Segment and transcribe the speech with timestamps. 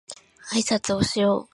[0.51, 1.49] あいさつをしよう